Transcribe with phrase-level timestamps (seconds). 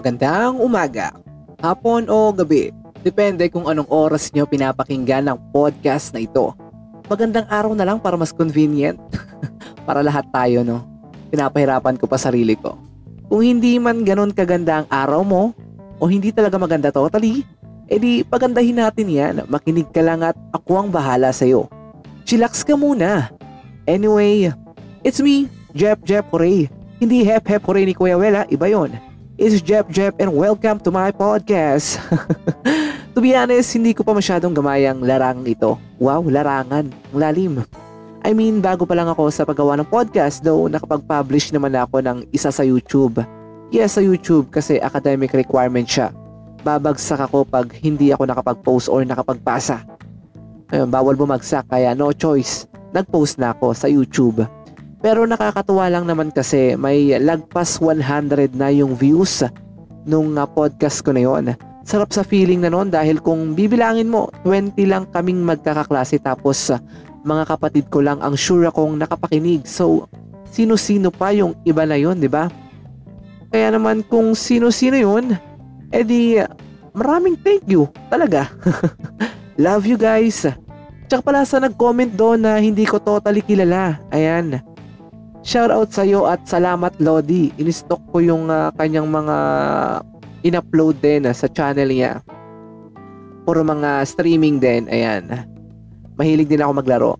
[0.00, 1.12] Magandang umaga,
[1.60, 2.72] hapon o gabi.
[3.04, 6.56] Depende kung anong oras nyo pinapakinggan ang podcast na ito.
[7.04, 8.96] Magandang araw na lang para mas convenient.
[9.84, 10.88] para lahat tayo, no?
[11.28, 12.80] Pinapahirapan ko pa sarili ko.
[13.28, 15.52] Kung hindi man ganon kaganda ang araw mo,
[16.00, 17.44] o hindi talaga maganda totally,
[17.84, 19.34] edi pagandahin natin yan.
[19.52, 21.68] Makinig ka lang at ako ang bahala sa'yo.
[22.24, 23.28] Chillax ka muna.
[23.84, 24.48] Anyway,
[25.04, 26.72] it's me, Jep Jep Hooray.
[27.04, 29.09] Hindi Hep Hep Hooray ni Kuya Wela, iba yon.
[29.40, 31.96] It's Jep Jep and welcome to my podcast.
[33.16, 35.80] to be honest, hindi ko pa masyadong gamayang larang ito.
[35.96, 36.92] Wow, larangan.
[36.92, 37.64] Ang lalim.
[38.20, 42.28] I mean, bago pa lang ako sa paggawa ng podcast, though nakapag-publish naman ako ng
[42.36, 43.24] isa sa YouTube.
[43.72, 46.12] Yes, sa YouTube kasi academic requirement siya.
[46.60, 49.88] Babagsak ako pag hindi ako nakapag-post or nakapagpasa.
[50.68, 52.68] Ayun, bawal bumagsak kaya no choice.
[52.92, 54.44] Nag-post na ako sa YouTube.
[55.00, 59.40] Pero nakakatuwa lang naman kasi may lagpas 100 na yung views
[60.04, 61.44] nung uh, podcast ko na yon.
[61.88, 66.78] Sarap sa feeling na noon dahil kung bibilangin mo, 20 lang kaming magkakaklase tapos uh,
[67.24, 69.64] mga kapatid ko lang ang sure akong nakapakinig.
[69.64, 70.04] So,
[70.52, 72.52] sino-sino pa yung iba na yon, di ba?
[73.50, 75.34] Kaya naman kung sino-sino yun,
[75.90, 76.38] edi
[76.92, 78.52] maraming thank you talaga.
[79.64, 80.46] Love you guys.
[81.10, 83.98] Tsaka pala sa nag-comment doon na hindi ko totally kilala.
[84.14, 84.62] Ayan.
[85.40, 87.48] Shout out sa iyo at salamat Lodi.
[87.56, 89.36] In-stock ko yung uh, kanyang mga
[90.44, 92.20] in-upload din uh, sa channel niya.
[93.48, 94.84] Puro mga streaming din.
[94.92, 95.48] Ayan.
[96.20, 97.12] Mahilig din ako maglaro.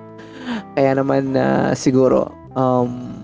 [0.74, 3.22] Kaya naman uh, siguro um,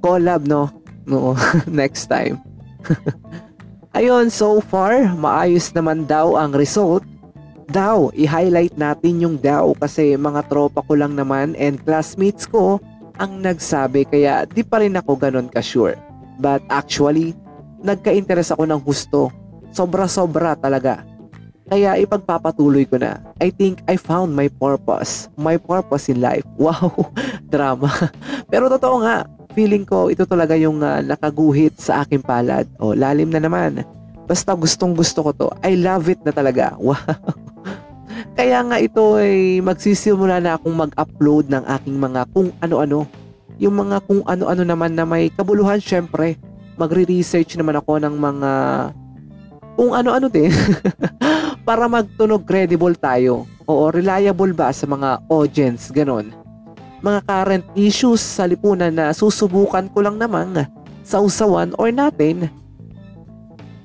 [0.00, 0.72] collab no.
[1.04, 1.36] No,
[1.68, 2.40] next time.
[3.98, 7.02] Ayun, so far, maayos naman daw ang result
[7.70, 12.82] daw, i-highlight natin yung daw kasi mga tropa ko lang naman and classmates ko
[13.16, 15.94] ang nagsabi kaya di pa rin ako ganun ka-sure.
[16.40, 17.36] But actually,
[17.84, 19.28] nagka-interest ako ng gusto.
[19.70, 21.04] Sobra-sobra talaga.
[21.70, 23.22] Kaya ipagpapatuloy ko na.
[23.38, 25.30] I think I found my purpose.
[25.38, 26.42] My purpose in life.
[26.60, 27.14] Wow,
[27.46, 27.88] drama.
[28.50, 32.66] Pero totoo nga, feeling ko ito talaga yung uh, nakaguhit sa aking palad.
[32.82, 33.86] O, lalim na naman.
[34.26, 35.48] Basta gustong gusto ko to.
[35.62, 36.74] I love it na talaga.
[36.80, 37.49] Wow.
[38.40, 43.04] Kaya nga ito ay magsisimula na akong mag-upload ng aking mga kung ano-ano.
[43.60, 46.40] Yung mga kung ano-ano naman na may kabuluhan syempre.
[46.80, 48.50] Magre-research naman ako ng mga
[49.76, 50.48] kung ano-ano din
[51.68, 53.44] para magtunog credible tayo.
[53.68, 56.32] Oo, reliable ba sa mga audience, ganon.
[57.04, 60.64] Mga current issues sa lipunan na susubukan ko lang naman
[61.04, 62.48] sa usawan or natin.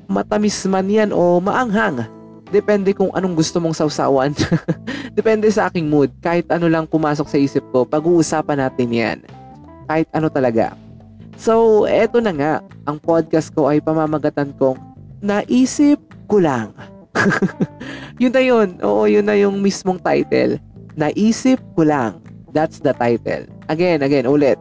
[0.07, 2.07] Matamis man yan o maanghang
[2.53, 4.31] Depende kung anong gusto mong sausawan.
[5.17, 6.13] Depende sa aking mood.
[6.21, 9.17] Kahit ano lang pumasok sa isip ko, pag-uusapan natin yan.
[9.89, 10.77] Kahit ano talaga.
[11.35, 12.53] So, eto na nga.
[12.85, 14.77] Ang podcast ko ay pamamagatan kong
[15.25, 16.71] naisip ko lang.
[18.21, 18.77] yun na yun.
[18.85, 20.61] Oo, yun na yung mismong title.
[20.95, 22.21] Naisip ko lang.
[22.55, 23.49] That's the title.
[23.67, 24.55] Again, again, ulit.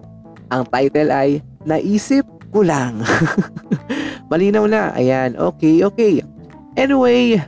[0.50, 3.00] Ang title ay Naisip ko lang.
[4.30, 4.92] Malinaw na.
[4.92, 5.32] Ayan.
[5.34, 6.20] Okay, okay.
[6.76, 7.40] Anyway,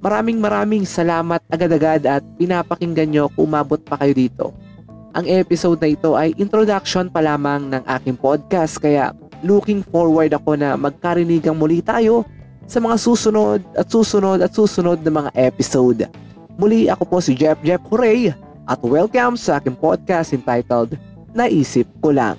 [0.00, 4.44] Maraming maraming salamat agad-agad at pinapakinggan nyo kung umabot pa kayo dito.
[5.16, 10.60] Ang episode na ito ay introduction pa lamang ng aking podcast kaya looking forward ako
[10.60, 12.28] na magkarinigang muli tayo
[12.68, 16.04] sa mga susunod at susunod at susunod na mga episode.
[16.60, 18.36] Muli ako po si Jeff Jeff Hooray
[18.68, 21.00] at welcome sa aking podcast entitled
[21.36, 22.36] Naisip ko lang.